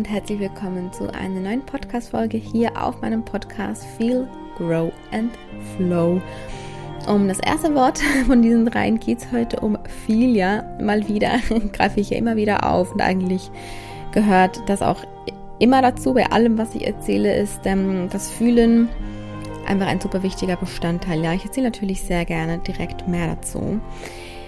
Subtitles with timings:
[0.00, 4.26] und herzlich willkommen zu einer neuen Podcast-Folge hier auf meinem Podcast Feel,
[4.56, 5.30] Grow and
[5.76, 6.22] Flow.
[7.06, 9.76] Um das erste Wort von diesen dreien geht es heute um
[10.06, 10.64] viel, ja.
[10.80, 11.32] Mal wieder
[11.74, 13.50] greife ich ja immer wieder auf und eigentlich
[14.12, 15.04] gehört das auch
[15.58, 16.14] immer dazu.
[16.14, 18.88] Bei allem, was ich erzähle, ist ähm, das Fühlen
[19.66, 21.22] einfach ein super wichtiger Bestandteil.
[21.22, 23.78] Ja, ich erzähle natürlich sehr gerne direkt mehr dazu.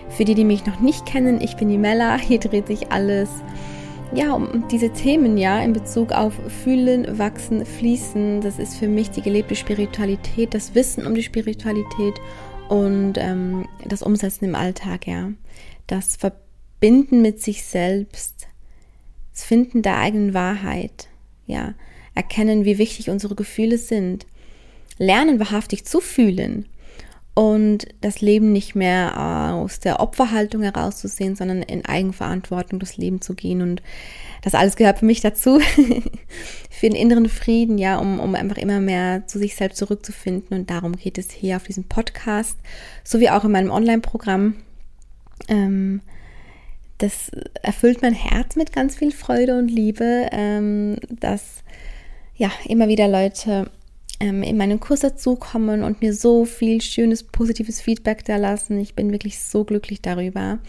[0.09, 2.17] Für die, die mich noch nicht kennen, ich bin die Mella.
[2.27, 3.29] Hier dreht sich alles
[4.15, 9.11] ja, um diese Themen, ja, in Bezug auf Fühlen, Wachsen, Fließen, das ist für mich
[9.11, 12.21] die gelebte Spiritualität, das Wissen um die Spiritualität
[12.69, 15.33] und ähm, das Umsetzen im Alltag, ja.
[15.87, 18.47] Das Verbinden mit sich selbst,
[19.33, 21.09] das Finden der eigenen Wahrheit,
[21.47, 21.75] ja.
[22.15, 24.27] Erkennen, wie wichtig unsere Gefühle sind.
[24.99, 26.67] Lernen, wahrhaftig zu fühlen
[27.35, 33.35] und das Leben nicht mehr aus der Opferhaltung herauszusehen, sondern in Eigenverantwortung das Leben zu
[33.35, 33.63] gehen.
[33.63, 33.83] Und
[34.43, 35.59] das alles gehört für mich dazu,
[36.71, 40.59] für den inneren Frieden, ja, um, um einfach immer mehr zu sich selbst zurückzufinden.
[40.59, 42.59] Und darum geht es hier auf diesem Podcast,
[43.03, 44.57] sowie auch in meinem Online-Programm.
[45.49, 46.03] Ähm,
[46.99, 47.31] das
[47.63, 51.63] erfüllt mein Herz mit ganz viel Freude und Liebe, ähm, dass
[52.37, 53.71] ja immer wieder Leute
[54.23, 58.79] ähm, in meinen Kurs dazukommen und mir so viel schönes, positives Feedback da lassen.
[58.79, 60.61] Ich bin wirklich so glücklich darüber.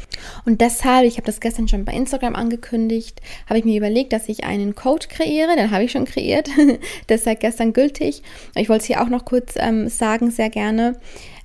[0.43, 4.27] Und deshalb, ich habe das gestern schon bei Instagram angekündigt, habe ich mir überlegt, dass
[4.27, 5.55] ich einen Code kreiere.
[5.55, 6.49] Den habe ich schon kreiert.
[7.09, 8.23] Der ist seit gestern gültig.
[8.55, 10.95] Ich wollte es hier auch noch kurz ähm, sagen, sehr gerne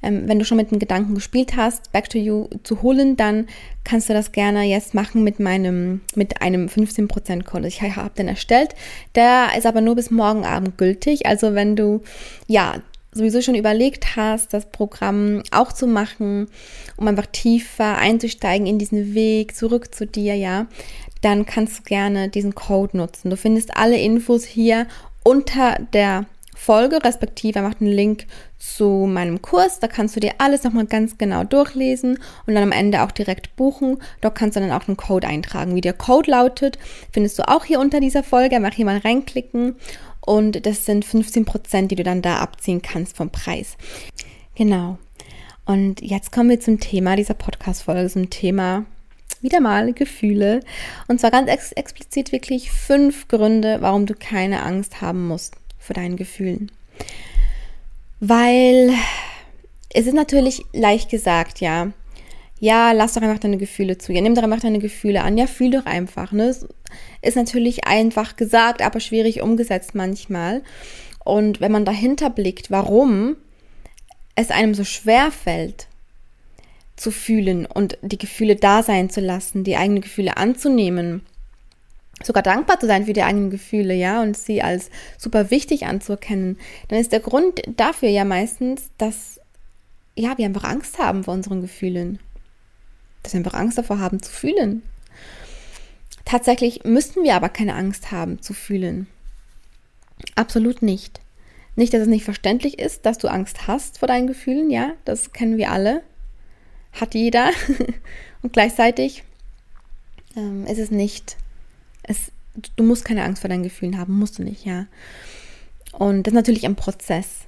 [0.02, 3.46] ähm, wenn du schon mit dem Gedanken gespielt hast, Back to You zu holen, dann
[3.84, 7.68] kannst du das gerne jetzt machen mit meinem, mit einem 15% Code.
[7.68, 8.74] Ich habe den erstellt.
[9.14, 11.26] Der ist aber nur bis morgen Abend gültig.
[11.26, 12.02] Also wenn du,
[12.46, 12.76] ja,
[13.12, 16.48] sowieso schon überlegt hast, das Programm auch zu machen,
[16.96, 20.66] um einfach tiefer einzusteigen in diesen Weg zurück zu dir, ja,
[21.22, 23.30] dann kannst du gerne diesen Code nutzen.
[23.30, 24.86] Du findest alle Infos hier
[25.24, 26.26] unter der
[26.58, 28.26] Folge, respektive einfach einen Link
[28.58, 29.78] zu meinem Kurs.
[29.78, 33.54] Da kannst du dir alles nochmal ganz genau durchlesen und dann am Ende auch direkt
[33.56, 33.98] buchen.
[34.20, 35.76] Dort kannst du dann auch einen Code eintragen.
[35.76, 36.78] Wie der Code lautet,
[37.12, 38.56] findest du auch hier unter dieser Folge.
[38.56, 39.76] Einfach hier mal reinklicken
[40.20, 43.76] und das sind 15 Prozent, die du dann da abziehen kannst vom Preis.
[44.56, 44.98] Genau.
[45.64, 48.84] Und jetzt kommen wir zum Thema dieser Podcast-Folge, zum Thema
[49.40, 50.60] wieder mal Gefühle.
[51.06, 55.54] Und zwar ganz ex explizit wirklich fünf Gründe, warum du keine Angst haben musst
[55.88, 56.70] vor deinen Gefühlen.
[58.20, 58.92] Weil
[59.92, 61.92] es ist natürlich leicht gesagt, ja.
[62.60, 64.12] Ja, lass doch einfach deine Gefühle zu.
[64.12, 65.38] Ja, nimm doch einfach deine Gefühle an.
[65.38, 66.32] Ja, fühl doch einfach.
[66.32, 66.54] Ne?
[67.22, 70.62] Ist natürlich einfach gesagt, aber schwierig umgesetzt manchmal.
[71.24, 73.36] Und wenn man dahinter blickt, warum
[74.34, 75.86] es einem so schwer fällt,
[76.96, 81.22] zu fühlen und die Gefühle da sein zu lassen, die eigenen Gefühle anzunehmen,
[82.22, 86.58] sogar dankbar zu sein für die eigenen Gefühle, ja, und sie als super wichtig anzuerkennen,
[86.88, 89.40] dann ist der Grund dafür ja meistens, dass
[90.16, 92.18] ja, wir einfach Angst haben vor unseren Gefühlen.
[93.22, 94.82] Dass wir einfach Angst davor haben zu fühlen.
[96.24, 99.06] Tatsächlich müssten wir aber keine Angst haben zu fühlen.
[100.34, 101.20] Absolut nicht.
[101.76, 105.32] Nicht, dass es nicht verständlich ist, dass du Angst hast vor deinen Gefühlen, ja, das
[105.32, 106.02] kennen wir alle.
[106.92, 107.50] Hat jeder.
[108.42, 109.22] Und gleichzeitig
[110.36, 111.36] ähm, ist es nicht
[112.08, 112.32] es,
[112.76, 114.86] du musst keine Angst vor deinen Gefühlen haben, musst du nicht, ja.
[115.92, 117.40] Und das ist natürlich ein Prozess.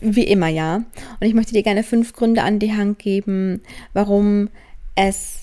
[0.00, 0.76] Wie immer, ja.
[1.20, 4.48] Und ich möchte dir gerne fünf Gründe an die Hand geben, warum
[4.96, 5.42] es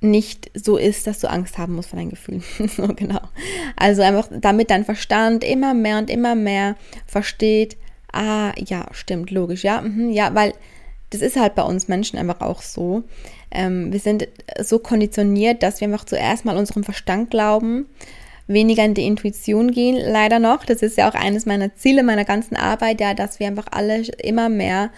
[0.00, 2.42] nicht so ist, dass du Angst haben musst vor deinen Gefühlen.
[2.76, 3.20] so genau.
[3.76, 7.76] Also einfach damit dein Verstand immer mehr und immer mehr versteht,
[8.12, 10.54] ah, ja, stimmt, logisch, ja, mhm, ja, weil
[11.10, 13.04] das ist halt bei uns Menschen einfach auch so.
[13.50, 14.28] Ähm, wir sind
[14.60, 17.86] so konditioniert, dass wir einfach zuerst mal unserem Verstand glauben,
[18.46, 20.64] weniger in die Intuition gehen, leider noch.
[20.64, 24.02] Das ist ja auch eines meiner Ziele meiner ganzen Arbeit, ja, dass wir einfach alle
[24.22, 24.90] immer mehr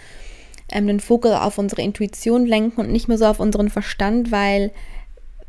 [0.71, 4.71] ähm, den Fokus auf unsere Intuition lenken und nicht mehr so auf unseren Verstand, weil,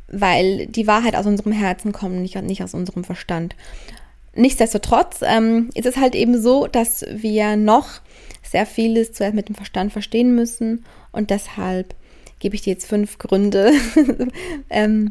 [0.08, 3.56] weil die Wahrheit aus unserem Herzen kommt, nicht, nicht aus unserem Verstand.
[4.35, 8.00] Nichtsdestotrotz ähm, ist es halt eben so, dass wir noch
[8.53, 11.95] sehr vieles zuerst mit dem Verstand verstehen müssen und deshalb
[12.39, 13.73] gebe ich dir jetzt fünf Gründe,
[14.71, 15.11] ähm,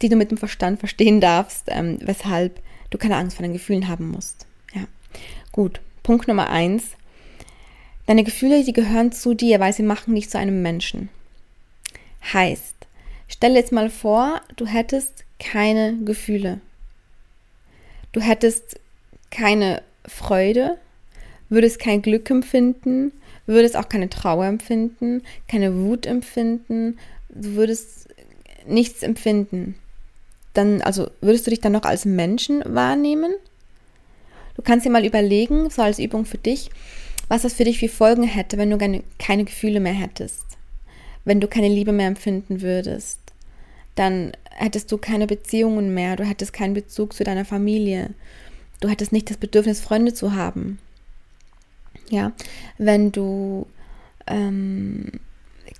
[0.00, 3.88] die du mit dem Verstand verstehen darfst, ähm, weshalb du keine Angst vor deinen Gefühlen
[3.88, 4.46] haben musst.
[4.74, 4.84] Ja,
[5.52, 5.80] gut.
[6.02, 6.92] Punkt Nummer eins.
[8.06, 11.10] Deine Gefühle, die gehören zu dir, weil sie machen dich zu einem Menschen.
[12.32, 12.76] Heißt,
[13.28, 16.60] stell jetzt mal vor, du hättest keine Gefühle.
[18.12, 18.80] Du hättest
[19.30, 20.78] keine Freude,
[21.48, 23.12] würdest kein Glück empfinden,
[23.46, 26.98] würdest auch keine Trauer empfinden, keine Wut empfinden,
[27.28, 28.08] du würdest
[28.66, 29.74] nichts empfinden.
[30.54, 33.32] dann, also würdest du dich dann noch als Menschen wahrnehmen?
[34.56, 36.70] Du kannst dir mal überlegen, so als Übung für dich,
[37.28, 40.44] was das für dich für Folgen hätte, wenn du keine, keine Gefühle mehr hättest,
[41.24, 43.20] wenn du keine Liebe mehr empfinden würdest,
[43.94, 48.10] dann hättest du keine Beziehungen mehr, du hättest keinen Bezug zu deiner Familie,
[48.80, 50.78] du hättest nicht das Bedürfnis, Freunde zu haben.
[52.10, 52.32] Ja,
[52.78, 53.66] wenn du
[54.26, 55.06] ähm,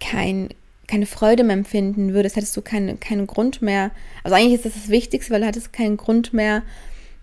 [0.01, 0.49] kein,
[0.87, 3.91] keine Freude mehr empfinden würdest, hättest du keinen keinen Grund mehr.
[4.25, 6.63] Also eigentlich ist das das Wichtigste, weil du hättest keinen Grund mehr,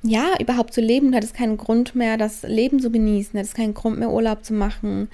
[0.04, 1.12] ja, überhaupt zu leben.
[1.12, 3.34] Du hättest keinen Grund mehr, das Leben zu genießen.
[3.34, 5.10] Du hättest keinen Grund mehr, Urlaub zu machen,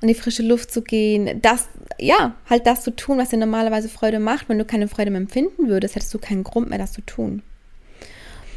[0.00, 1.40] an die frische Luft zu gehen.
[1.42, 4.48] Das, ja, halt das zu tun, was dir normalerweise Freude macht.
[4.48, 7.42] Wenn du keine Freude mehr empfinden würdest, hättest du keinen Grund mehr, das zu tun.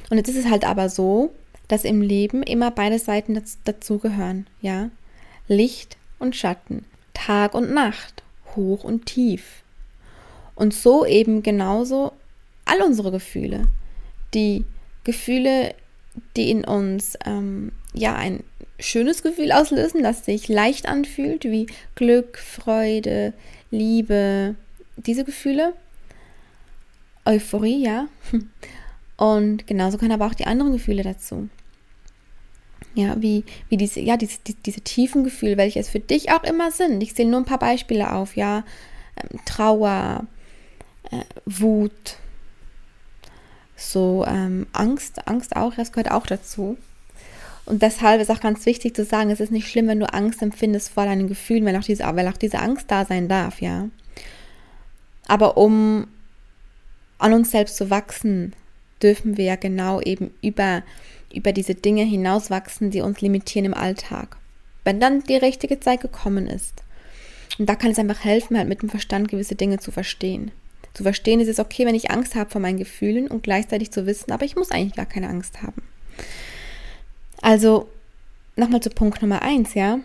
[0.10, 1.32] Und jetzt ist es halt aber so,
[1.68, 4.90] dass im Leben immer beide Seiten dazugehören, ja.
[5.48, 8.24] Licht und Schatten, Tag und Nacht,
[8.56, 9.64] hoch und tief.
[10.56, 12.14] Und so eben genauso
[12.66, 13.68] all unsere Gefühle.
[14.34, 14.66] Die
[15.04, 15.76] Gefühle,
[16.38, 18.44] die in uns ähm, ja ein
[18.80, 23.34] schönes Gefühl auslösen, das sich leicht anfühlt, wie Glück, Freude,
[23.72, 24.56] Liebe,
[24.98, 25.74] diese Gefühle.
[27.26, 28.08] Euphorie, ja.
[29.18, 31.50] Und genauso können aber auch die anderen Gefühle dazu.
[32.96, 36.44] Ja, wie, wie diese, ja, diese, die, diese tiefen Gefühle, welche es für dich auch
[36.44, 37.02] immer sind.
[37.02, 38.64] Ich zähle nur ein paar Beispiele auf, ja.
[39.16, 40.26] Ähm, Trauer,
[41.12, 42.18] äh, Wut,
[43.76, 46.78] so ähm, Angst, Angst auch, das gehört auch dazu.
[47.66, 50.42] Und deshalb ist auch ganz wichtig zu sagen, es ist nicht schlimm, wenn du Angst
[50.42, 53.88] empfindest vor deinen Gefühlen, wenn auch diese, weil auch diese Angst da sein darf, ja.
[55.28, 56.08] Aber um
[57.18, 58.54] an uns selbst zu wachsen,
[59.04, 60.84] dürfen wir ja genau eben über,
[61.34, 64.38] über diese Dinge hinauswachsen, die uns limitieren im Alltag.
[64.84, 66.84] Wenn dann die richtige Zeit gekommen ist.
[67.60, 70.52] Und da kann es einfach helfen, halt mit dem Verstand gewisse Dinge zu verstehen.
[70.94, 74.06] Zu verstehen ist es okay, wenn ich Angst habe vor meinen Gefühlen und gleichzeitig zu
[74.06, 75.82] wissen, aber ich muss eigentlich gar keine Angst haben.
[77.42, 77.90] Also,
[78.56, 80.00] nochmal zu Punkt Nummer eins, ja.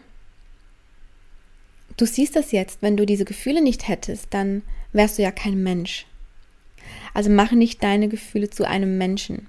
[1.97, 4.63] Du siehst das jetzt, wenn du diese Gefühle nicht hättest, dann
[4.93, 6.07] wärst du ja kein Mensch.
[7.15, 9.47] Also mache nicht deine Gefühle zu einem Menschen.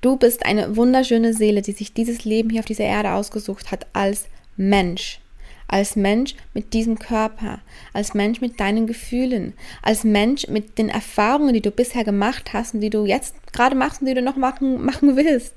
[0.00, 3.86] Du bist eine wunderschöne Seele, die sich dieses Leben hier auf dieser Erde ausgesucht hat
[3.92, 4.26] als
[4.56, 5.20] Mensch
[5.68, 7.60] als Mensch mit diesem Körper,
[7.92, 12.74] als Mensch mit deinen Gefühlen, als Mensch mit den Erfahrungen, die du bisher gemacht hast
[12.74, 15.54] und die du jetzt gerade machst und die du noch machen, machen willst,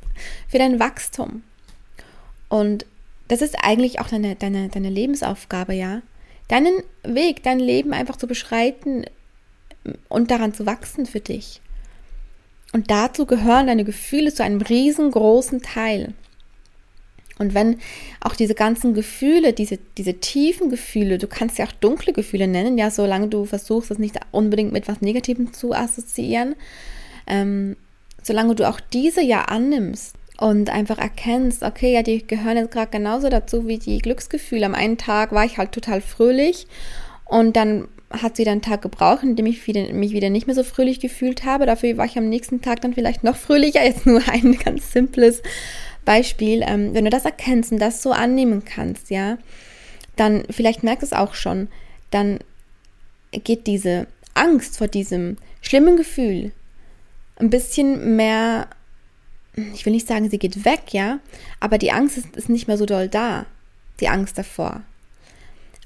[0.48, 1.44] für dein Wachstum.
[2.50, 2.86] Und
[3.28, 6.02] das ist eigentlich auch deine, deine, deine Lebensaufgabe, ja.
[6.48, 9.04] Deinen Weg, dein Leben einfach zu beschreiten
[10.10, 11.62] und daran zu wachsen für dich.
[12.74, 16.14] Und dazu gehören deine Gefühle zu einem riesengroßen Teil.
[17.40, 17.78] Und wenn
[18.20, 22.78] auch diese ganzen Gefühle, diese, diese tiefen Gefühle, du kannst ja auch dunkle Gefühle nennen,
[22.78, 26.56] ja, solange du versuchst, das nicht unbedingt mit was Negativem zu assoziieren,
[27.28, 27.78] ähm,
[28.24, 32.92] solange du auch diese ja annimmst und einfach erkennst, okay, ja, die gehören jetzt gerade
[32.92, 34.66] genauso dazu wie die Glücksgefühle.
[34.66, 36.68] Am einen Tag war ich halt total fröhlich
[37.26, 40.48] und dann hat sie dann einen Tag gebraucht, in dem ich wieder, mich wieder nicht
[40.48, 41.66] mehr so fröhlich gefühlt habe.
[41.66, 43.84] Dafür war ich am nächsten Tag dann vielleicht noch fröhlicher.
[43.84, 45.42] Jetzt nur ein ganz simples
[46.06, 49.38] Beispiel, ähm, wenn du das erkennst und das so annehmen kannst, ja,
[50.16, 51.68] dann vielleicht merkst du es auch schon,
[52.12, 52.40] dann
[53.32, 56.54] geht diese Angst vor diesem schlimmen Gefühl
[57.40, 58.68] ein bisschen mehr,
[59.74, 61.20] ich will nicht sagen, sie geht weg, ja,
[61.60, 63.46] aber die Angst ist, ist nicht mehr so doll da,
[64.00, 64.82] die Angst davor.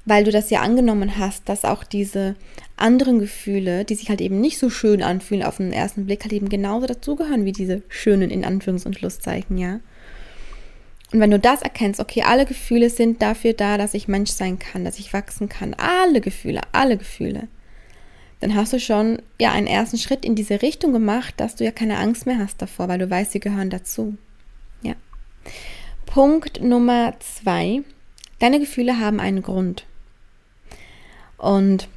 [0.04, 2.34] Weil du das ja angenommen hast, dass auch diese
[2.76, 6.32] anderen Gefühle, die sich halt eben nicht so schön anfühlen auf den ersten Blick, halt
[6.32, 9.80] eben genauso dazugehören wie diese schönen in Anführungs- und Schlusszeichen, ja.
[11.12, 14.58] Und wenn du das erkennst, okay, alle Gefühle sind dafür da, dass ich Mensch sein
[14.58, 17.48] kann, dass ich wachsen kann, alle Gefühle, alle Gefühle,
[18.40, 21.70] dann hast du schon ja einen ersten Schritt in diese Richtung gemacht, dass du ja
[21.70, 24.16] keine Angst mehr hast davor, weil du weißt, sie gehören dazu.
[24.82, 24.94] Ja.
[26.06, 27.82] Punkt Nummer zwei.
[28.40, 29.86] Deine Gefühle haben einen Grund.
[31.42, 31.88] Und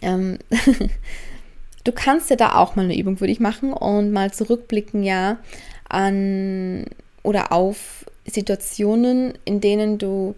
[0.00, 0.38] ähm,
[1.84, 5.38] du kannst ja da auch mal eine Übung für dich machen und mal zurückblicken, ja,
[5.86, 6.86] an
[7.22, 10.34] oder auf Situationen, in denen du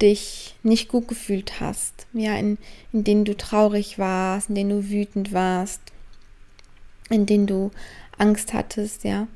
[0.00, 2.58] dich nicht gut gefühlt hast, ja, in,
[2.92, 5.80] in denen du traurig warst, in denen du wütend warst,
[7.10, 7.72] in denen du
[8.18, 9.26] Angst hattest, ja,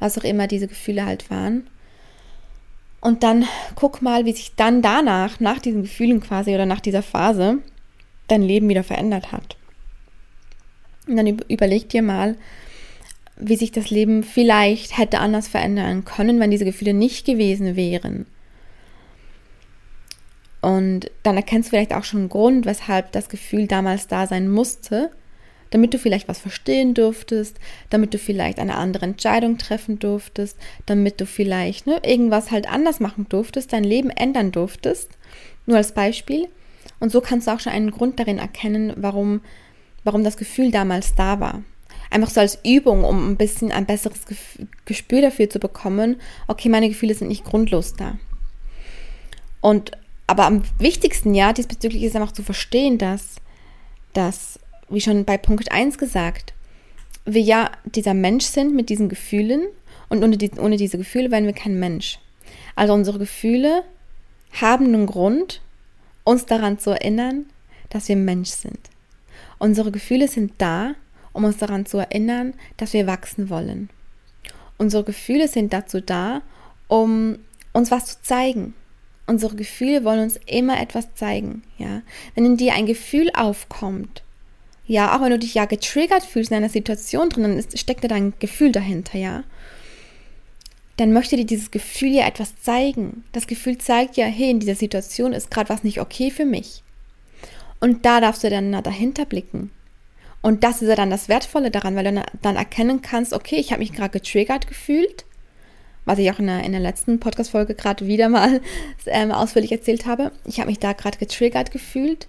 [0.00, 1.68] was auch immer diese Gefühle halt waren.
[3.00, 7.02] Und dann guck mal, wie sich dann danach, nach diesen Gefühlen quasi oder nach dieser
[7.02, 7.58] Phase,
[8.28, 9.56] dein Leben wieder verändert hat.
[11.06, 12.36] Und dann überleg dir mal,
[13.36, 18.26] wie sich das Leben vielleicht hätte anders verändern können, wenn diese Gefühle nicht gewesen wären.
[20.62, 24.48] Und dann erkennst du vielleicht auch schon einen Grund, weshalb das Gefühl damals da sein
[24.48, 25.12] musste,
[25.70, 27.56] damit du vielleicht was verstehen durftest,
[27.90, 30.56] damit du vielleicht eine andere Entscheidung treffen durftest,
[30.86, 35.10] damit du vielleicht ne, irgendwas halt anders machen durftest, dein Leben ändern durftest.
[35.66, 36.48] Nur als Beispiel.
[37.00, 39.40] Und so kannst du auch schon einen Grund darin erkennen, warum,
[40.04, 41.62] warum das Gefühl damals da war.
[42.10, 44.20] Einfach so als Übung, um ein bisschen ein besseres
[44.84, 48.16] Gespür dafür zu bekommen, okay, meine Gefühle sind nicht grundlos da.
[49.60, 49.90] Und
[50.26, 53.36] aber am wichtigsten ja diesbezüglich ist einfach zu verstehen, dass,
[54.12, 54.58] dass,
[54.88, 56.54] wie schon bei Punkt 1 gesagt,
[57.24, 59.66] wir ja dieser Mensch sind mit diesen Gefühlen
[60.08, 62.18] und ohne, die, ohne diese Gefühle wären wir kein Mensch.
[62.76, 63.82] Also unsere Gefühle
[64.52, 65.60] haben einen Grund,
[66.24, 67.46] uns daran zu erinnern,
[67.90, 68.78] dass wir Mensch sind.
[69.58, 70.94] Unsere Gefühle sind da,
[71.32, 73.90] um uns daran zu erinnern, dass wir wachsen wollen.
[74.78, 76.42] Unsere Gefühle sind dazu da,
[76.88, 77.38] um
[77.72, 78.74] uns was zu zeigen,
[79.26, 82.02] Unsere Gefühle wollen uns immer etwas zeigen, ja.
[82.34, 84.22] Wenn in dir ein Gefühl aufkommt,
[84.86, 88.04] ja, auch wenn du dich ja getriggert fühlst in einer Situation drin, dann ist, steckt
[88.04, 89.44] da dein Gefühl dahinter, ja.
[90.96, 93.24] Dann möchte dir dieses Gefühl ja etwas zeigen.
[93.32, 96.82] Das Gefühl zeigt ja, hey, in dieser Situation ist gerade was nicht okay für mich.
[97.80, 99.70] Und da darfst du dann dahinter blicken.
[100.40, 103.72] Und das ist ja dann das Wertvolle daran, weil du dann erkennen kannst, okay, ich
[103.72, 105.26] habe mich gerade getriggert gefühlt
[106.06, 108.62] was ich auch in der, in der letzten Podcast-Folge gerade wieder mal
[109.06, 110.32] ähm, ausführlich erzählt habe.
[110.46, 112.28] Ich habe mich da gerade getriggert gefühlt.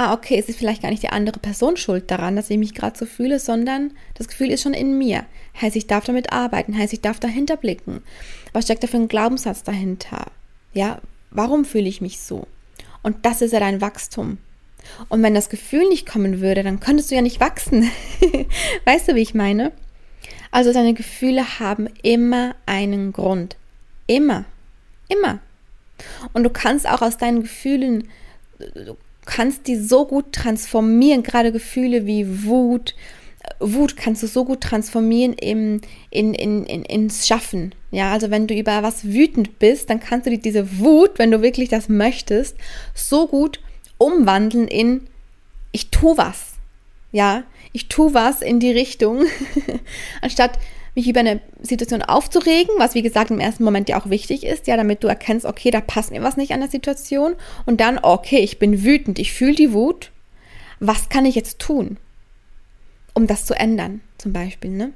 [0.00, 2.72] Ah, okay, es ist vielleicht gar nicht die andere Person schuld daran, dass ich mich
[2.72, 5.24] gerade so fühle, sondern das Gefühl ist schon in mir.
[5.60, 8.04] Heißt, ich darf damit arbeiten, heißt, ich darf dahinter blicken.
[8.52, 10.26] Was steckt da für ein Glaubenssatz dahinter?
[10.72, 11.00] Ja,
[11.32, 12.46] warum fühle ich mich so?
[13.02, 14.38] Und das ist ja dein Wachstum.
[15.08, 17.90] Und wenn das Gefühl nicht kommen würde, dann könntest du ja nicht wachsen.
[18.84, 19.72] weißt du, wie ich meine?
[20.52, 23.56] Also deine Gefühle haben immer einen Grund.
[24.06, 24.44] Immer.
[25.08, 25.40] Immer.
[26.34, 28.06] Und du kannst auch aus deinen Gefühlen,
[28.60, 28.96] du
[29.28, 32.94] kannst die so gut transformieren, gerade Gefühle wie Wut.
[33.60, 35.80] Wut kannst du so gut transformieren im,
[36.10, 37.74] in, in, in, ins Schaffen.
[37.90, 41.42] Ja, also wenn du über was wütend bist, dann kannst du diese Wut, wenn du
[41.42, 42.56] wirklich das möchtest,
[42.94, 43.60] so gut
[43.98, 45.06] umwandeln in
[45.72, 46.54] ich tu was.
[47.12, 49.24] Ja, ich tue was in die Richtung,
[50.22, 50.58] anstatt
[50.98, 54.66] mich über eine Situation aufzuregen, was wie gesagt im ersten Moment ja auch wichtig ist,
[54.66, 57.36] ja, damit du erkennst, okay, da passt mir was nicht an der Situation
[57.66, 60.10] und dann, okay, ich bin wütend, ich fühle die Wut,
[60.80, 61.98] was kann ich jetzt tun,
[63.14, 64.92] um das zu ändern, zum Beispiel, ne?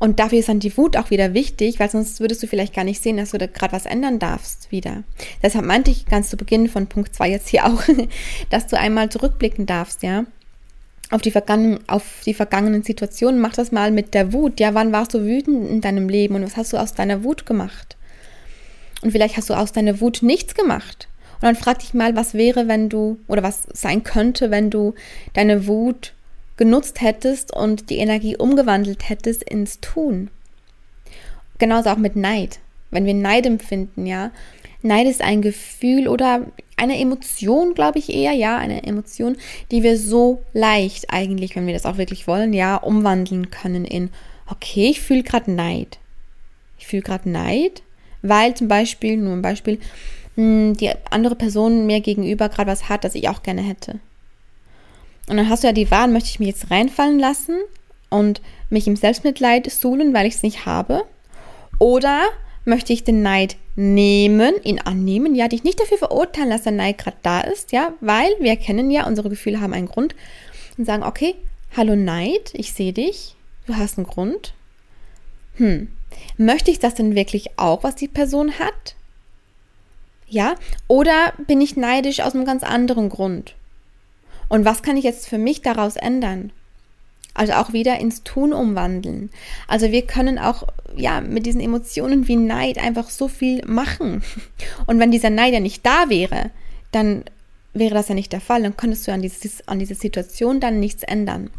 [0.00, 2.84] Und dafür ist dann die Wut auch wieder wichtig, weil sonst würdest du vielleicht gar
[2.84, 5.02] nicht sehen, dass du da gerade was ändern darfst wieder.
[5.42, 7.82] Deshalb meinte ich ganz zu Beginn von Punkt 2 jetzt hier auch,
[8.50, 10.26] dass du einmal zurückblicken darfst, ja
[11.10, 13.40] auf die, vergangenen, auf die vergangenen Situationen.
[13.40, 14.60] Mach das mal mit der Wut.
[14.60, 17.46] Ja, wann warst du wütend in deinem Leben und was hast du aus deiner Wut
[17.46, 17.96] gemacht?
[19.02, 21.08] Und vielleicht hast du aus deiner Wut nichts gemacht.
[21.36, 24.94] Und dann frag dich mal, was wäre, wenn du, oder was sein könnte, wenn du
[25.34, 26.12] deine Wut
[26.56, 30.30] genutzt hättest und die Energie umgewandelt hättest ins Tun.
[31.58, 32.58] Genauso auch mit Neid.
[32.90, 34.32] Wenn wir Neid empfinden, ja.
[34.82, 36.46] Neid ist ein Gefühl oder
[36.78, 39.36] eine Emotion, glaube ich eher, ja, eine Emotion,
[39.70, 44.10] die wir so leicht eigentlich, wenn wir das auch wirklich wollen, ja, umwandeln können in,
[44.46, 45.98] okay, ich fühle gerade Neid.
[46.78, 47.82] Ich fühle gerade Neid,
[48.22, 49.78] weil zum Beispiel, nur ein Beispiel,
[50.36, 53.98] hm, die andere Person mir gegenüber gerade was hat, das ich auch gerne hätte.
[55.28, 57.56] Und dann hast du ja die Wahl, möchte ich mich jetzt reinfallen lassen
[58.08, 61.04] und mich im Selbstmitleid suhlen, weil ich es nicht habe?
[61.78, 62.22] Oder
[62.64, 66.98] möchte ich den Neid nehmen, ihn annehmen, ja, dich nicht dafür verurteilen, dass der Neid
[66.98, 70.16] gerade da ist, ja, weil wir kennen ja, unsere Gefühle haben einen Grund
[70.76, 71.36] und sagen, okay,
[71.76, 74.52] hallo Neid, ich sehe dich, du hast einen Grund.
[75.58, 75.92] Hm,
[76.36, 78.96] möchte ich das denn wirklich auch, was die Person hat?
[80.26, 80.56] Ja,
[80.88, 83.54] oder bin ich neidisch aus einem ganz anderen Grund?
[84.48, 86.50] Und was kann ich jetzt für mich daraus ändern?
[87.38, 89.30] Also auch wieder ins Tun umwandeln.
[89.68, 90.64] Also wir können auch
[90.96, 94.24] ja mit diesen Emotionen wie Neid einfach so viel machen.
[94.86, 96.50] Und wenn dieser Neid ja nicht da wäre,
[96.90, 97.22] dann
[97.74, 98.64] wäre das ja nicht der Fall.
[98.64, 101.50] Dann könntest du an, dieses, an dieser Situation dann nichts ändern.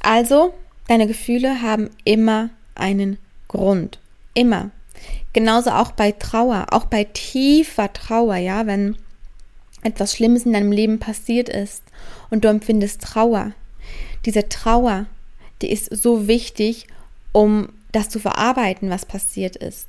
[0.00, 0.54] Also,
[0.88, 3.98] deine Gefühle haben immer einen Grund.
[4.32, 4.70] Immer.
[5.34, 8.96] Genauso auch bei Trauer, auch bei tiefer Trauer, ja, wenn
[9.82, 11.82] etwas Schlimmes in deinem Leben passiert ist
[12.30, 13.52] und du empfindest Trauer,
[14.26, 15.06] diese Trauer,
[15.62, 16.86] die ist so wichtig,
[17.32, 19.88] um das zu verarbeiten, was passiert ist.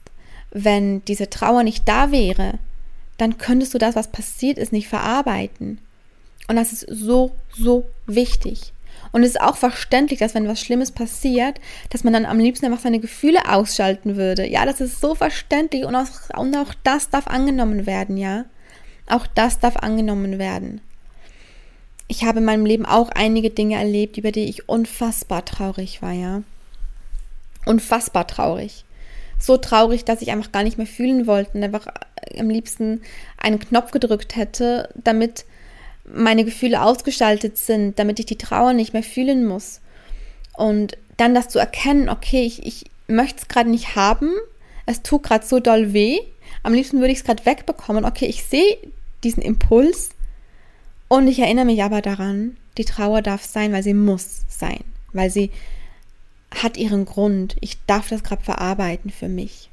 [0.51, 2.59] Wenn diese Trauer nicht da wäre,
[3.17, 5.79] dann könntest du das, was passiert ist, nicht verarbeiten.
[6.47, 8.73] Und das ist so, so wichtig.
[9.11, 12.65] Und es ist auch verständlich, dass wenn was Schlimmes passiert, dass man dann am liebsten
[12.65, 14.47] einfach seine Gefühle ausschalten würde.
[14.47, 18.45] Ja, das ist so verständlich und auch, und auch das darf angenommen werden, ja.
[19.07, 20.81] Auch das darf angenommen werden.
[22.17, 26.13] Ich habe in meinem Leben auch einige Dinge erlebt, über die ich unfassbar traurig war,
[26.13, 26.41] ja.
[27.67, 28.85] Unfassbar traurig.
[29.37, 31.85] So traurig, dass ich einfach gar nicht mehr fühlen wollte und einfach
[32.35, 33.01] am liebsten
[33.37, 35.45] einen Knopf gedrückt hätte, damit
[36.11, 39.81] meine Gefühle ausgestaltet sind, damit ich die Trauer nicht mehr fühlen muss.
[40.53, 44.31] Und dann das zu erkennen, okay, ich, ich möchte es gerade nicht haben,
[44.87, 46.17] es tut gerade so doll weh,
[46.63, 48.05] am liebsten würde ich es gerade wegbekommen.
[48.05, 48.79] Okay, ich sehe
[49.23, 50.09] diesen Impuls
[51.07, 54.83] und ich erinnere mich aber daran, die Trauer darf sein, weil sie muss sein,
[55.13, 55.51] weil sie
[56.51, 57.55] hat ihren Grund.
[57.61, 59.69] Ich darf das gerade verarbeiten für mich.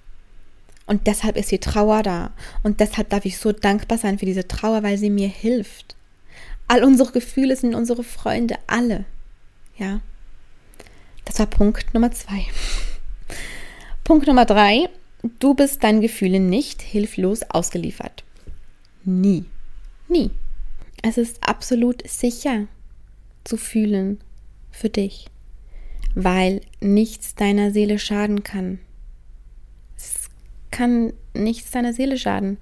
[0.86, 2.32] Und deshalb ist die Trauer da.
[2.62, 5.96] Und deshalb darf ich so dankbar sein für diese Trauer, weil sie mir hilft.
[6.68, 9.04] All unsere Gefühle sind unsere Freunde, alle.
[9.78, 10.00] Ja.
[11.24, 12.44] Das war Punkt Nummer zwei.
[14.04, 14.88] Punkt Nummer drei.
[15.38, 18.24] Du bist deinen Gefühlen nicht hilflos ausgeliefert.
[19.04, 19.46] Nie.
[20.08, 20.30] Nie.
[21.06, 22.66] Es ist absolut sicher
[23.44, 24.20] zu fühlen
[24.70, 25.26] für dich,
[26.14, 28.78] weil nichts deiner Seele schaden kann.
[29.98, 30.30] Es
[30.70, 32.56] kann nichts deiner Seele schaden,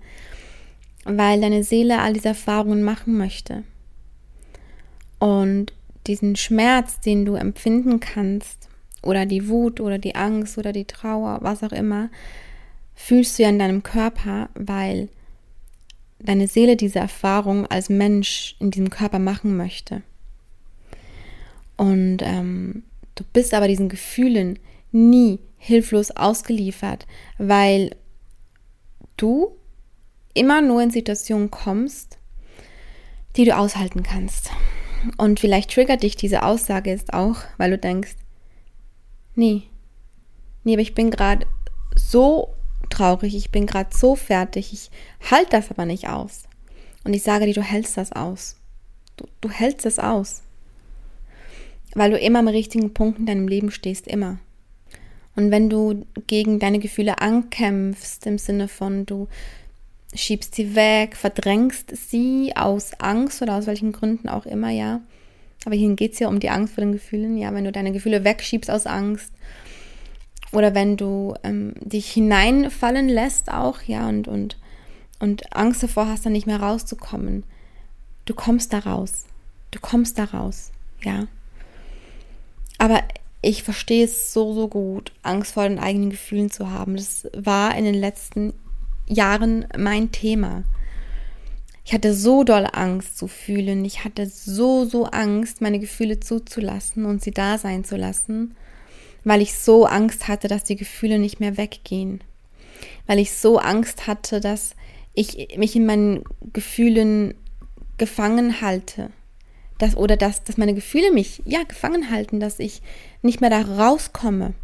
[1.04, 3.62] weil deine Seele all diese Erfahrungen machen möchte.
[5.20, 5.72] Und
[6.08, 8.68] diesen Schmerz, den du empfinden kannst,
[9.02, 12.11] oder die Wut oder die Angst oder die Trauer, was auch immer,
[12.96, 15.11] fühlst du ja in deinem Körper, weil
[16.24, 20.02] deine Seele diese Erfahrung als Mensch in diesem Körper machen möchte.
[21.76, 24.58] Und ähm, du bist aber diesen Gefühlen
[24.92, 27.06] nie hilflos ausgeliefert,
[27.38, 27.96] weil
[29.16, 29.56] du
[30.34, 32.18] immer nur in Situationen kommst,
[33.36, 34.50] die du aushalten kannst.
[35.16, 38.14] Und vielleicht triggert dich diese Aussage jetzt auch, weil du denkst,
[39.34, 39.62] nee,
[40.64, 41.46] nee, aber ich bin gerade
[41.96, 42.54] so
[42.92, 44.90] traurig, ich bin gerade so fertig, ich
[45.30, 46.44] halte das aber nicht aus.
[47.05, 48.57] Und ich sage dir, du hältst das aus.
[49.16, 50.42] Du, du hältst es aus.
[51.94, 54.38] Weil du immer am richtigen Punkt in deinem Leben stehst, immer.
[55.35, 59.28] Und wenn du gegen deine Gefühle ankämpfst, im Sinne von du
[60.14, 65.00] schiebst sie weg, verdrängst sie aus Angst oder aus welchen Gründen auch immer, ja.
[65.64, 67.52] Aber hier geht es ja um die Angst vor den Gefühlen, ja.
[67.55, 69.33] Wenn du deine Gefühle wegschiebst aus Angst
[70.52, 74.58] oder wenn du ähm, dich hineinfallen lässt auch, ja, und, und,
[75.18, 77.44] und Angst davor hast, dann nicht mehr rauszukommen.
[78.26, 79.24] Du kommst da raus.
[79.70, 80.70] Du kommst da raus,
[81.02, 81.26] ja.
[82.78, 83.02] Aber
[83.40, 86.96] ich verstehe es so, so gut, Angst vor den eigenen Gefühlen zu haben.
[86.96, 88.52] Das war in den letzten
[89.06, 90.64] Jahren mein Thema.
[91.84, 93.84] Ich hatte so doll Angst zu fühlen.
[93.84, 98.54] Ich hatte so, so Angst, meine Gefühle zuzulassen und sie da sein zu lassen
[99.24, 102.22] weil ich so Angst hatte, dass die Gefühle nicht mehr weggehen.
[103.06, 104.74] Weil ich so Angst hatte, dass
[105.14, 107.35] ich mich in meinen Gefühlen
[107.98, 109.11] gefangen halte.
[109.78, 112.82] Dass, oder dass, dass meine Gefühle mich ja gefangen halten, dass ich
[113.22, 114.54] nicht mehr da rauskomme.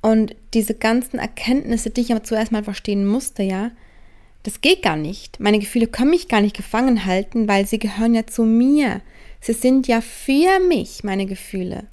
[0.00, 3.70] Und diese ganzen Erkenntnisse, die ich aber zuerst mal verstehen musste, ja,
[4.42, 5.38] das geht gar nicht.
[5.38, 9.00] Meine Gefühle können mich gar nicht gefangen halten, weil sie gehören ja zu mir.
[9.40, 11.84] Sie sind ja für mich, meine Gefühle.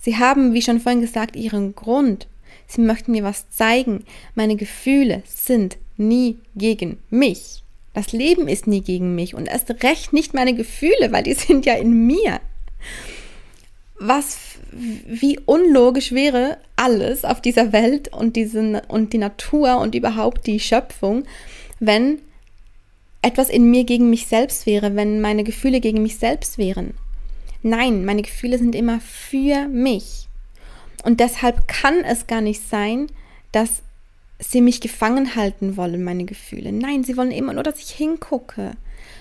[0.00, 2.26] Sie haben, wie schon vorhin gesagt, ihren Grund.
[2.66, 4.04] Sie möchten mir was zeigen.
[4.34, 7.62] Meine Gefühle sind nie gegen mich.
[7.92, 11.66] Das Leben ist nie gegen mich und erst recht nicht meine Gefühle, weil die sind
[11.66, 12.40] ja in mir.
[13.98, 14.38] Was,
[14.72, 20.60] wie unlogisch wäre alles auf dieser Welt und, diese, und die Natur und überhaupt die
[20.60, 21.24] Schöpfung,
[21.80, 22.20] wenn
[23.20, 26.94] etwas in mir gegen mich selbst wäre, wenn meine Gefühle gegen mich selbst wären.
[27.62, 30.28] Nein, meine Gefühle sind immer für mich.
[31.04, 33.06] Und deshalb kann es gar nicht sein,
[33.52, 33.82] dass
[34.38, 36.72] sie mich gefangen halten wollen, meine Gefühle.
[36.72, 38.72] Nein, sie wollen immer nur, dass ich hingucke.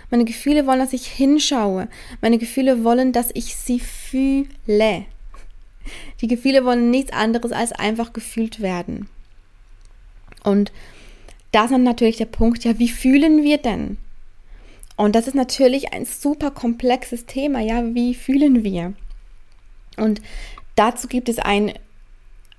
[0.10, 1.88] Meine Gefühle wollen, dass ich hinschaue.
[2.21, 5.06] Meine Gefühle wollen, dass ich sie fühle.
[6.21, 9.10] Die Gefühle wollen nichts anderes als einfach gefühlt werden.
[10.43, 10.71] Und
[11.52, 13.97] da ist dann natürlich der Punkt, ja, wie fühlen wir denn?
[14.99, 17.62] Und das ist natürlich ein super komplexes Thema.
[17.62, 18.95] Ja, wie fühlen wir?
[19.95, 20.21] Und
[20.75, 21.71] dazu gibt es ein,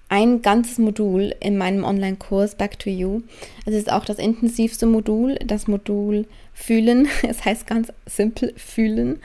[0.09, 3.21] ein ganzes Modul in meinem Online-Kurs Back to You.
[3.67, 7.09] Es ist auch das intensivste Modul, das Modul Fühlen.
[7.29, 9.21] Es heißt ganz simpel Fühlen.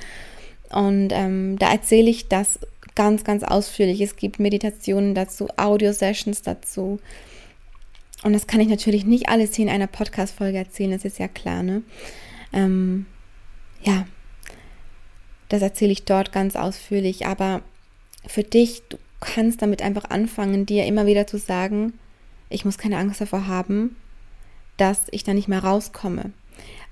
[0.74, 2.60] Und ähm, da erzähle ich das
[2.96, 4.02] ganz, ganz ausführlich.
[4.02, 7.00] Es gibt Meditationen dazu, Audio-Sessions dazu.
[8.24, 11.30] Und das kann ich natürlich nicht alles hier in einer Podcast-Folge erzählen, das ist ja
[11.30, 11.82] klar, ne?
[12.56, 13.06] Ähm,
[13.84, 14.08] ja,
[15.50, 17.62] das erzähle ich dort ganz ausführlich, aber
[18.26, 21.94] für dich, du kannst damit einfach anfangen, dir immer wieder zu sagen,
[22.50, 23.96] ich muss keine Angst davor haben,
[24.78, 26.32] dass ich da nicht mehr rauskomme.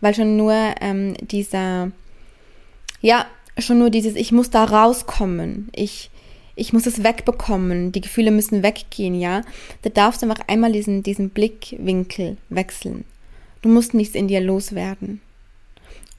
[0.01, 1.91] Weil schon nur ähm, dieser,
[3.01, 3.25] ja,
[3.57, 6.09] schon nur dieses, ich muss da rauskommen, ich,
[6.55, 9.41] ich muss es wegbekommen, die Gefühle müssen weggehen, ja.
[9.81, 13.05] Da darfst du einfach einmal diesen, diesen Blickwinkel wechseln.
[13.61, 15.21] Du musst nichts in dir loswerden.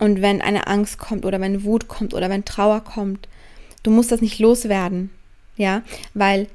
[0.05, 3.27] Und wenn eine Angst kommt oder wenn Wut kommt oder wenn Trauer kommt,
[3.85, 5.09] du musst das nicht loswerden,
[5.57, 5.81] ja,
[6.13, 6.47] weil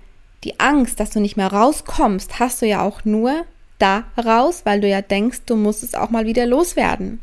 [0.43, 3.47] die Angst, dass du nicht mehr rauskommst, hast du ja auch nur
[3.79, 7.21] da raus, weil du ja denkst, du musst es auch mal wieder loswerden.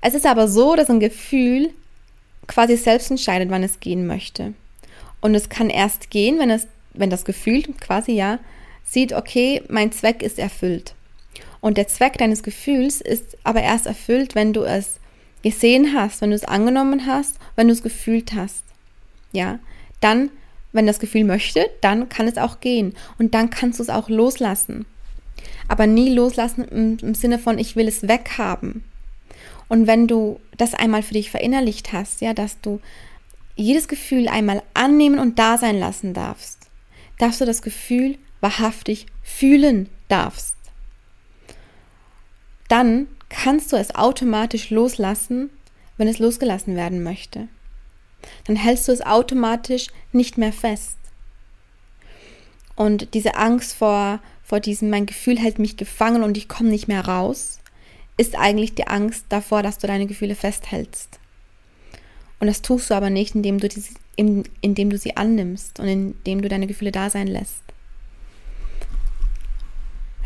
[0.00, 1.68] Es ist aber so, dass ein Gefühl
[2.46, 4.54] quasi selbst entscheidet, wann es gehen möchte.
[5.20, 8.38] Und es kann erst gehen, wenn es, wenn das Gefühl quasi ja
[8.84, 10.94] sieht, okay, mein Zweck ist erfüllt.
[11.60, 15.00] Und der Zweck deines Gefühls ist aber erst erfüllt, wenn du es
[15.42, 18.64] gesehen hast, wenn du es angenommen hast, wenn du es gefühlt hast.
[19.32, 19.58] Ja,
[20.00, 20.30] dann,
[20.72, 22.94] wenn das Gefühl möchte, dann kann es auch gehen.
[23.18, 24.86] Und dann kannst du es auch loslassen.
[25.66, 28.84] Aber nie loslassen im, im Sinne von, ich will es weghaben.
[29.68, 32.80] Und wenn du das einmal für dich verinnerlicht hast, ja, dass du
[33.54, 36.70] jedes Gefühl einmal annehmen und da sein lassen darfst,
[37.18, 40.57] darfst du das Gefühl wahrhaftig fühlen darfst
[42.68, 45.50] dann kannst du es automatisch loslassen,
[45.96, 47.48] wenn es losgelassen werden möchte.
[48.44, 50.96] Dann hältst du es automatisch nicht mehr fest.
[52.76, 56.88] Und diese Angst vor, vor diesem, mein Gefühl hält mich gefangen und ich komme nicht
[56.88, 57.58] mehr raus,
[58.16, 61.18] ist eigentlich die Angst davor, dass du deine Gefühle festhältst.
[62.40, 66.42] Und das tust du aber nicht, indem du, diese, indem du sie annimmst und indem
[66.42, 67.62] du deine Gefühle da sein lässt.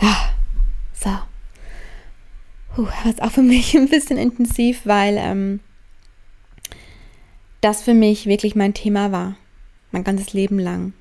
[0.00, 0.30] Ja,
[0.92, 1.31] so.
[2.74, 5.60] Puh, war auch für mich ein bisschen intensiv, weil ähm,
[7.60, 9.36] das für mich wirklich mein Thema war.
[9.90, 10.94] Mein ganzes Leben lang.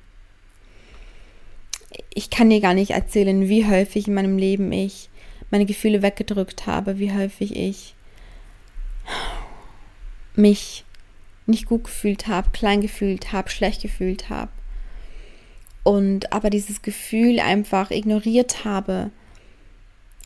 [2.14, 5.08] Ich kann dir gar nicht erzählen, wie häufig in meinem Leben ich
[5.50, 7.94] meine Gefühle weggedrückt habe, wie häufig ich
[10.34, 10.84] mich
[11.46, 14.50] nicht gut gefühlt habe, klein gefühlt habe, schlecht gefühlt habe.
[15.82, 19.10] Und aber dieses Gefühl einfach ignoriert habe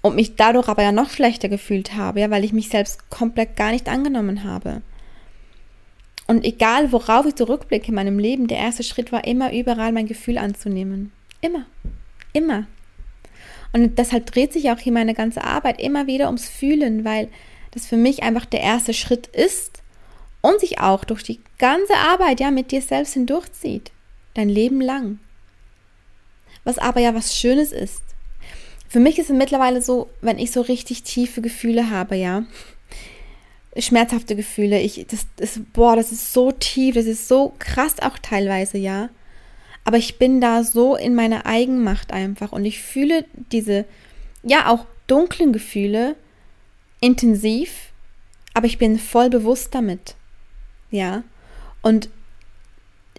[0.07, 3.57] und mich dadurch aber ja noch schlechter gefühlt habe, ja, weil ich mich selbst komplett
[3.57, 4.83] gar nicht angenommen habe.
[6.27, 10.07] Und egal, worauf ich zurückblicke in meinem Leben, der erste Schritt war immer überall mein
[10.07, 11.13] Gefühl anzunehmen.
[11.41, 11.67] Immer.
[12.33, 12.67] Immer.
[13.73, 17.29] Und deshalb dreht sich auch hier meine ganze Arbeit immer wieder ums Fühlen, weil
[17.73, 19.83] das für mich einfach der erste Schritt ist
[20.41, 23.93] und sich auch durch die ganze Arbeit ja mit dir selbst hindurchzieht.
[24.35, 25.19] Dein Leben lang.
[26.65, 28.03] Was aber ja was Schönes ist.
[28.89, 32.45] Für mich ist es mittlerweile so, wenn ich so richtig tiefe Gefühle habe, ja,
[33.79, 38.19] schmerzhafte Gefühle, ich, das ist, boah, das ist so tief, das ist so krass auch
[38.19, 39.11] teilweise, ja.
[39.85, 43.85] Aber ich bin da so in meiner Eigenmacht einfach und ich fühle diese,
[44.43, 46.17] ja, auch dunklen Gefühle
[47.01, 47.93] intensiv,
[48.55, 50.17] aber ich bin voll bewusst damit,
[50.91, 51.23] ja.
[51.83, 52.09] Und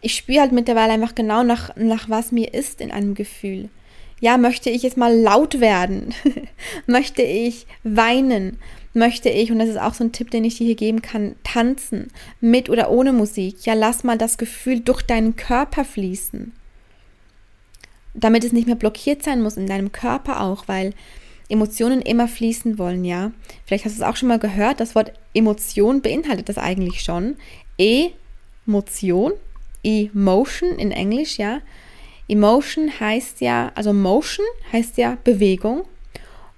[0.01, 3.69] ich spüre halt mittlerweile einfach genau nach, nach was mir ist in einem Gefühl.
[4.19, 6.13] Ja, möchte ich jetzt mal laut werden?
[6.88, 8.58] möchte ich weinen?
[8.93, 11.36] Möchte ich, und das ist auch so ein Tipp, den ich dir hier geben kann,
[11.43, 12.08] tanzen,
[12.41, 13.65] mit oder ohne Musik.
[13.65, 16.51] Ja, lass mal das Gefühl durch deinen Körper fließen.
[18.15, 20.93] Damit es nicht mehr blockiert sein muss in deinem Körper auch, weil
[21.49, 23.32] Emotionen immer fließen wollen, ja.
[23.65, 27.36] Vielleicht hast du es auch schon mal gehört, das Wort Emotion beinhaltet das eigentlich schon.
[27.77, 29.34] Emotion,
[29.84, 31.62] Emotion in Englisch, ja.
[32.28, 35.84] Emotion heißt ja, also Motion heißt ja Bewegung.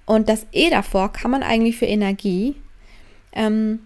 [0.06, 2.56] Und das E davor kann man eigentlich für Energie
[3.32, 3.80] ähm,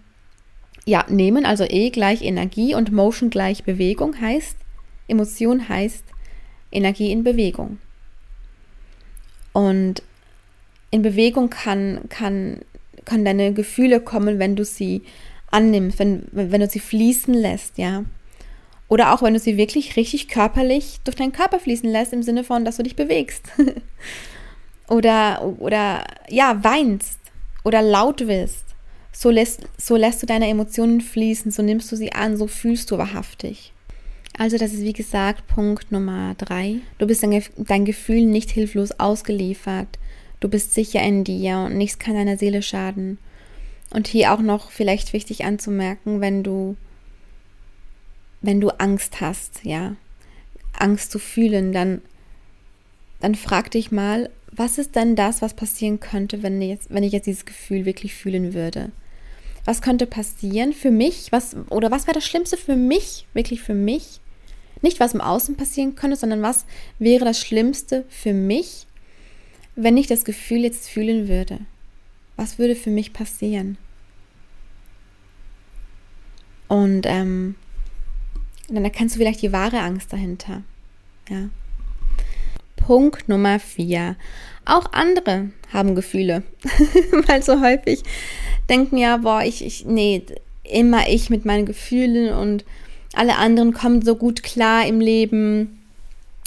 [0.85, 1.45] ja, nehmen.
[1.45, 4.57] Also E gleich Energie und Motion gleich Bewegung heißt,
[5.07, 6.03] Emotion heißt
[6.71, 7.79] Energie in Bewegung.
[9.53, 10.01] Und
[10.91, 12.61] in Bewegung kann, kann,
[13.05, 15.03] kann deine Gefühle kommen, wenn du sie
[15.51, 18.03] annimmst, wenn, wenn du sie fließen lässt, ja.
[18.87, 22.43] Oder auch wenn du sie wirklich richtig körperlich durch deinen Körper fließen lässt, im Sinne
[22.43, 23.47] von, dass du dich bewegst.
[24.87, 27.19] oder, oder ja, weinst
[27.63, 28.63] oder laut wirst.
[29.11, 32.91] So lässt, so lässt du deine Emotionen fließen, so nimmst du sie an, so fühlst
[32.91, 33.73] du wahrhaftig.
[34.37, 36.79] Also das ist wie gesagt Punkt Nummer drei.
[36.97, 39.87] Du bist dein, dein Gefühl nicht hilflos ausgeliefert.
[40.41, 43.17] Du bist sicher in dir und nichts kann deiner Seele schaden.
[43.91, 46.75] Und hier auch noch vielleicht wichtig anzumerken, wenn du
[48.45, 49.95] wenn du Angst hast, ja,
[50.73, 52.01] Angst zu fühlen, dann,
[53.19, 57.13] dann frag dich mal, was ist denn das, was passieren könnte, wenn, jetzt, wenn ich
[57.13, 58.91] jetzt dieses Gefühl wirklich fühlen würde?
[59.65, 61.31] Was könnte passieren für mich?
[61.31, 64.19] Was, oder was wäre das Schlimmste für mich, wirklich für mich?
[64.81, 66.65] Nicht, was im Außen passieren könnte, sondern was
[66.99, 68.85] wäre das Schlimmste für mich,
[69.75, 71.59] wenn ich das Gefühl jetzt fühlen würde?
[72.35, 73.77] Was würde für mich passieren?
[76.67, 77.55] Und ähm,
[78.67, 80.63] dann erkennst du vielleicht die wahre Angst dahinter.
[81.29, 81.49] Ja.
[82.75, 84.15] Punkt Nummer vier.
[84.65, 86.43] Auch andere haben Gefühle.
[87.27, 88.03] Weil so häufig
[88.69, 90.23] denken ja, boah, ich, ich, nee,
[90.63, 92.65] immer ich mit meinen Gefühlen und
[93.13, 95.81] alle anderen kommen so gut klar im Leben.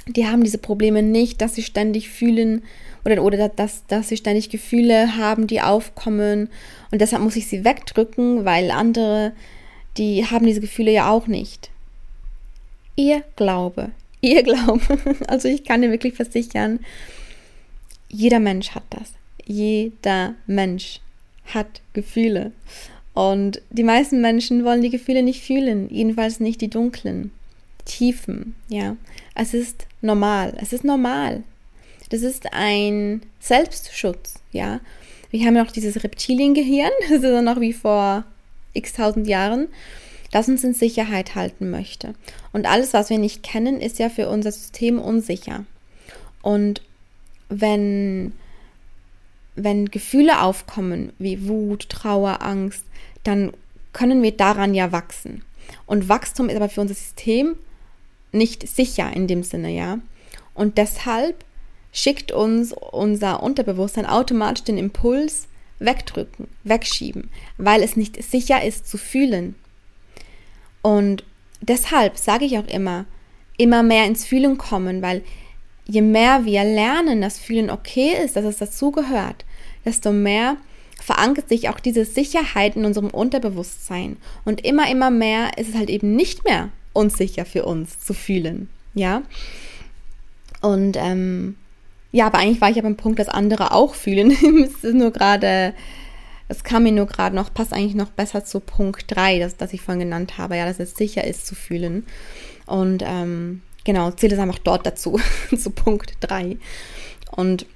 [0.06, 2.62] Die haben diese Probleme nicht, dass sie ständig fühlen
[3.04, 6.48] oder, oder dass, dass sie ständig Gefühle haben, die aufkommen.
[6.90, 9.32] Und deshalb muss ich sie wegdrücken, weil andere,
[9.96, 11.70] die haben diese Gefühle ja auch nicht.
[12.98, 14.80] Ihr Glaube, ihr Glaube.
[15.28, 16.80] Also ich kann dir wirklich versichern,
[18.08, 19.12] jeder Mensch hat das.
[19.46, 21.00] Jeder Mensch
[21.44, 22.50] hat Gefühle.
[23.14, 27.30] Und die meisten Menschen wollen die Gefühle nicht fühlen, jedenfalls nicht die dunklen,
[27.84, 28.96] tiefen, ja.
[29.36, 31.44] Es ist normal, es ist normal.
[32.10, 34.80] Das ist ein Selbstschutz, ja.
[35.30, 38.24] Wir haben ja noch dieses Reptiliengehirn, das ist ja noch wie vor
[38.72, 39.68] x tausend Jahren,
[40.30, 42.14] das uns in Sicherheit halten möchte.
[42.52, 45.64] Und alles, was wir nicht kennen, ist ja für unser System unsicher.
[46.42, 46.82] Und
[47.48, 48.32] wenn,
[49.56, 52.84] wenn Gefühle aufkommen, wie Wut, Trauer, Angst,
[53.24, 53.52] dann
[53.92, 55.42] können wir daran ja wachsen.
[55.86, 57.56] Und Wachstum ist aber für unser System
[58.32, 59.98] nicht sicher in dem Sinne, ja.
[60.54, 61.44] Und deshalb
[61.92, 68.98] schickt uns unser Unterbewusstsein automatisch den Impuls wegdrücken, wegschieben, weil es nicht sicher ist zu
[68.98, 69.54] fühlen.
[70.88, 71.22] Und
[71.60, 73.04] deshalb sage ich auch immer,
[73.58, 75.22] immer mehr ins Fühlen kommen, weil
[75.84, 79.44] je mehr wir lernen, dass Fühlen okay ist, dass es dazugehört,
[79.84, 80.56] desto mehr
[80.98, 84.16] verankert sich auch diese Sicherheit in unserem Unterbewusstsein.
[84.46, 88.70] Und immer, immer mehr ist es halt eben nicht mehr unsicher für uns zu fühlen.
[88.94, 89.20] Ja.
[90.62, 91.56] Und ähm,
[92.12, 94.30] ja, aber eigentlich war ich ja beim Punkt, dass andere auch fühlen.
[94.64, 95.74] es ist nur gerade,
[96.48, 99.74] es kam mir nur gerade noch, passt eigentlich noch besser zu Punkt 3, das, das
[99.74, 102.06] ich vorhin genannt habe, ja, dass es sicher ist zu fühlen.
[102.66, 105.20] Und ähm, genau, zählt es einfach dort dazu,
[105.56, 106.56] zu Punkt 3.
[107.32, 107.66] Und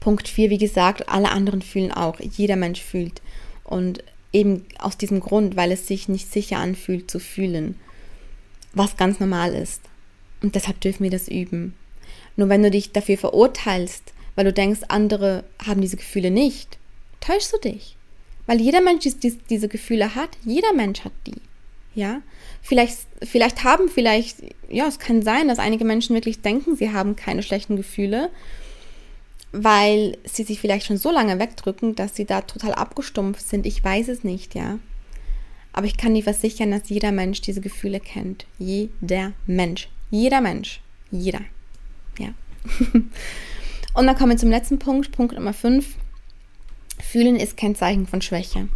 [0.00, 2.18] Punkt 4, wie gesagt, alle anderen fühlen auch.
[2.18, 3.22] Jeder Mensch fühlt.
[3.62, 4.02] Und
[4.32, 7.76] eben aus diesem Grund, weil es sich nicht sicher anfühlt zu fühlen,
[8.72, 9.82] was ganz normal ist.
[10.42, 11.74] Und deshalb dürfen wir das üben.
[12.36, 16.79] Nur wenn du dich dafür verurteilst, weil du denkst, andere haben diese Gefühle nicht,
[17.20, 17.96] täuschst du dich.
[18.46, 19.06] Weil jeder Mensch
[19.48, 21.40] diese Gefühle hat, jeder Mensch hat die.
[21.94, 22.22] Ja,
[22.62, 27.16] vielleicht, vielleicht haben, vielleicht, ja, es kann sein, dass einige Menschen wirklich denken, sie haben
[27.16, 28.30] keine schlechten Gefühle,
[29.52, 33.66] weil sie sich vielleicht schon so lange wegdrücken, dass sie da total abgestumpft sind.
[33.66, 34.78] Ich weiß es nicht, ja.
[35.72, 38.46] Aber ich kann dir versichern, dass jeder Mensch diese Gefühle kennt.
[38.58, 39.88] Jeder Mensch.
[40.10, 40.80] Jeder Mensch.
[41.10, 41.40] Jeder.
[42.18, 42.34] Ja.
[43.94, 45.86] Und dann kommen wir zum letzten Punkt, Punkt Nummer 5.
[47.02, 48.68] Fühlen ist kein Zeichen von Schwäche.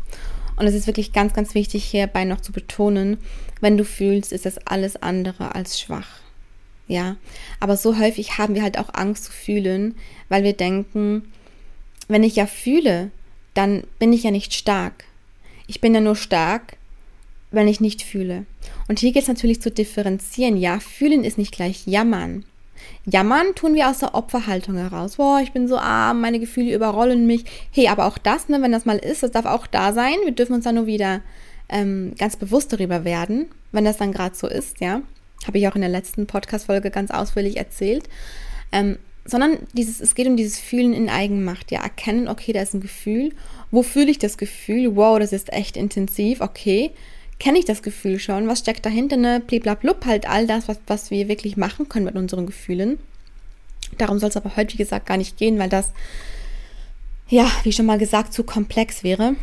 [0.56, 3.18] Und es ist wirklich ganz, ganz wichtig hierbei noch zu betonen,
[3.60, 6.20] wenn du fühlst, ist das alles andere als schwach.
[6.86, 7.16] Ja,
[7.60, 9.94] aber so häufig haben wir halt auch Angst zu fühlen,
[10.28, 11.32] weil wir denken,
[12.08, 13.10] wenn ich ja fühle,
[13.54, 15.04] dann bin ich ja nicht stark.
[15.66, 16.76] Ich bin ja nur stark,
[17.50, 18.44] wenn ich nicht fühle.
[18.88, 20.56] Und hier geht es natürlich zu differenzieren.
[20.56, 22.44] Ja, fühlen ist nicht gleich jammern.
[23.06, 25.16] Jammern tun wir aus der Opferhaltung heraus.
[25.16, 27.44] Boah, ich bin so arm, meine Gefühle überrollen mich.
[27.70, 30.16] Hey, aber auch das, ne, wenn das mal ist, das darf auch da sein.
[30.24, 31.20] Wir dürfen uns dann nur wieder
[31.68, 35.02] ähm, ganz bewusst darüber werden, wenn das dann gerade so ist, ja.
[35.46, 38.08] Habe ich auch in der letzten Podcast-Folge ganz ausführlich erzählt.
[38.72, 41.70] Ähm, sondern dieses, es geht um dieses Fühlen in Eigenmacht.
[41.70, 43.30] Ja, erkennen, okay, da ist ein Gefühl.
[43.70, 44.96] Wo fühle ich das Gefühl?
[44.96, 46.40] Wow, das ist echt intensiv.
[46.40, 46.92] Okay,
[47.38, 48.48] kenne ich das Gefühl schon?
[48.48, 49.16] Was steckt dahinter?
[49.16, 52.98] Ne, bliblablub, halt all das, was, was wir wirklich machen können mit unseren Gefühlen.
[53.98, 55.92] Darum soll es aber heute, wie gesagt, gar nicht gehen, weil das,
[57.28, 59.36] ja, wie schon mal gesagt, zu komplex wäre.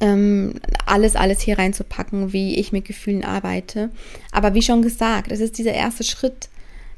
[0.00, 3.90] Ähm, alles, alles hier reinzupacken, wie ich mit Gefühlen arbeite.
[4.30, 6.48] Aber wie schon gesagt, es ist dieser erste Schritt,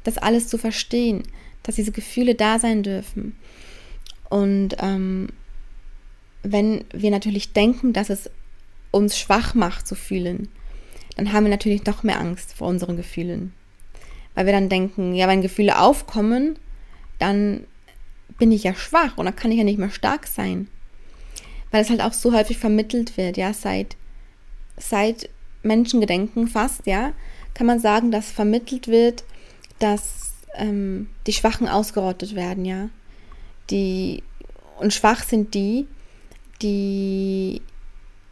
[0.03, 1.23] das alles zu verstehen,
[1.63, 3.35] dass diese Gefühle da sein dürfen.
[4.29, 5.29] Und ähm,
[6.43, 8.29] wenn wir natürlich denken, dass es
[8.91, 10.49] uns schwach macht zu fühlen,
[11.15, 13.53] dann haben wir natürlich noch mehr Angst vor unseren Gefühlen.
[14.35, 16.57] Weil wir dann denken, ja, wenn Gefühle aufkommen,
[17.17, 17.65] dann
[18.37, 20.67] bin ich ja schwach und dann kann ich ja nicht mehr stark sein.
[21.71, 23.97] Weil es halt auch so häufig vermittelt wird, ja, seit,
[24.77, 25.29] seit
[25.61, 27.13] Menschengedenken fast, ja,
[27.53, 29.23] kann man sagen, dass vermittelt wird,
[29.79, 32.89] dass ähm, die Schwachen ausgerottet werden, ja.
[33.69, 34.23] Die,
[34.79, 35.85] und schwach sind die,
[36.61, 37.61] die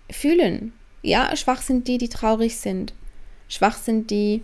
[0.09, 0.73] fühlen.
[1.01, 2.93] Ja, schwach sind die, die traurig sind.
[3.47, 4.41] Schwach sind die,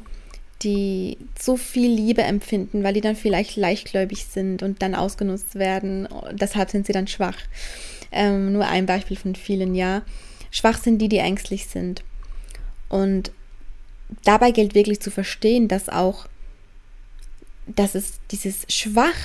[0.61, 6.07] die zu viel Liebe empfinden, weil die dann vielleicht leichtgläubig sind und dann ausgenutzt werden.
[6.31, 7.37] Deshalb sind sie dann schwach.
[8.11, 10.03] Ähm, nur ein Beispiel von vielen, ja.
[10.51, 12.03] Schwach sind die, die ängstlich sind.
[12.87, 13.31] Und
[14.23, 16.27] dabei gilt wirklich zu verstehen, dass auch,
[17.67, 19.17] dass es dieses Schwach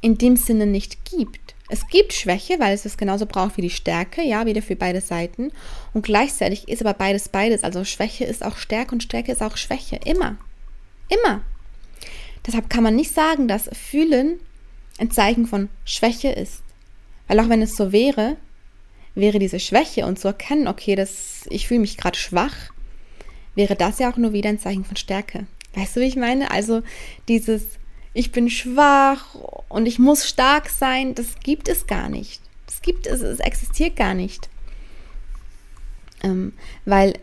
[0.00, 1.54] in dem Sinne nicht gibt.
[1.72, 5.00] Es gibt Schwäche, weil es es genauso braucht wie die Stärke, ja, wieder für beide
[5.00, 5.52] Seiten.
[5.94, 7.64] Und gleichzeitig ist aber beides beides.
[7.64, 9.98] Also Schwäche ist auch Stärke und Stärke ist auch Schwäche.
[10.04, 10.36] Immer.
[11.08, 11.40] Immer.
[12.46, 14.38] Deshalb kann man nicht sagen, dass Fühlen
[14.98, 16.62] ein Zeichen von Schwäche ist.
[17.26, 18.36] Weil auch wenn es so wäre,
[19.14, 22.54] wäre diese Schwäche und zu erkennen, okay, das, ich fühle mich gerade schwach,
[23.54, 25.46] wäre das ja auch nur wieder ein Zeichen von Stärke.
[25.74, 26.50] Weißt du, wie ich meine?
[26.50, 26.82] Also
[27.28, 27.62] dieses,
[28.14, 29.34] ich bin schwach
[29.68, 32.40] und ich muss stark sein, das gibt es gar nicht.
[32.66, 34.48] Das gibt es, es existiert gar nicht.
[36.22, 36.52] Ähm,
[36.84, 37.14] weil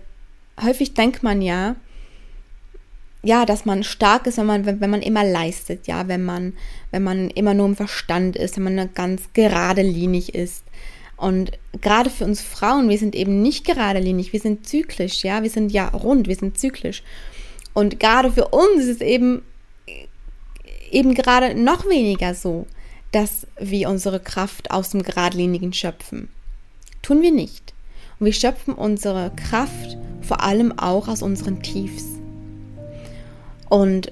[0.62, 1.75] häufig denkt man ja,
[3.21, 6.54] ja, dass man stark ist, wenn man, wenn, wenn man immer leistet, ja, wenn man,
[6.91, 10.63] wenn man immer nur im Verstand ist, wenn man ganz geradelinig ist.
[11.17, 15.49] Und gerade für uns Frauen, wir sind eben nicht geradelinig, wir sind zyklisch, ja, wir
[15.49, 17.04] sind ja rund, wir sind zyklisch.
[17.73, 19.41] Und gerade für uns ist es eben,
[20.91, 22.65] eben gerade noch weniger so,
[23.12, 26.30] dass wir unsere Kraft aus dem Geradlinigen schöpfen.
[27.02, 27.73] Tun wir nicht.
[28.19, 32.06] Und wir schöpfen unsere Kraft vor allem auch aus unseren Tiefs.
[33.69, 34.12] Und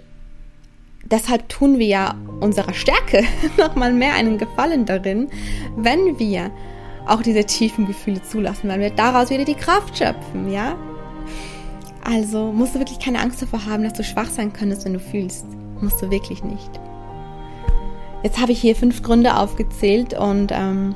[1.03, 3.23] deshalb tun wir ja unserer Stärke
[3.57, 5.29] nochmal mehr einen Gefallen darin,
[5.75, 6.51] wenn wir
[7.05, 10.75] auch diese tiefen Gefühle zulassen, weil wir daraus wieder die Kraft schöpfen, ja?
[12.03, 14.99] Also musst du wirklich keine Angst davor haben, dass du schwach sein könntest, wenn du
[14.99, 15.45] fühlst.
[15.81, 16.69] Musst du wirklich nicht.
[18.23, 20.95] Jetzt habe ich hier fünf Gründe aufgezählt und ähm,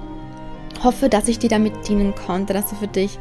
[0.84, 3.20] hoffe, dass ich dir damit dienen konnte, dass du für dich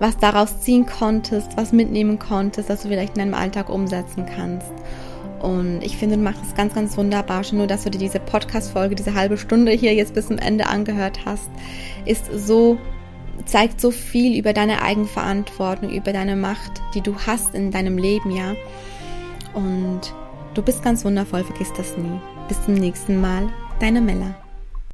[0.00, 4.72] was daraus ziehen konntest, was mitnehmen konntest, dass du vielleicht in deinem Alltag umsetzen kannst.
[5.40, 7.44] Und ich finde, du machst es ganz, ganz wunderbar.
[7.44, 10.66] Schon nur, dass du dir diese Podcast-Folge, diese halbe Stunde hier jetzt bis zum Ende
[10.66, 11.50] angehört hast,
[12.06, 12.78] ist so,
[13.44, 18.30] zeigt so viel über deine Eigenverantwortung, über deine Macht, die du hast in deinem Leben,
[18.30, 18.54] ja.
[19.52, 20.14] Und
[20.54, 22.20] du bist ganz wundervoll, vergiss das nie.
[22.48, 23.48] Bis zum nächsten Mal,
[23.80, 24.43] deine Mella.